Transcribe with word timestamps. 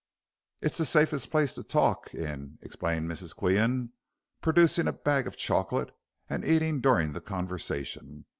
"It's 0.63 0.79
the 0.79 0.85
safest 0.85 1.29
place 1.29 1.53
to 1.53 1.61
talk 1.63 2.11
in," 2.11 2.57
explained 2.63 3.07
Miss 3.07 3.21
Qian, 3.35 3.89
producing 4.41 4.87
a 4.87 4.93
bag 4.93 5.27
of 5.27 5.37
chocolate 5.37 5.91
and 6.27 6.43
eating 6.43 6.81
during 6.81 7.13
the 7.13 7.21
conversation. 7.21 8.25